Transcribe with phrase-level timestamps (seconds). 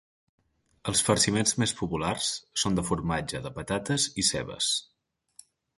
[0.91, 2.31] Els farciments més populars
[2.65, 4.77] són de formatge, de patates i cebes.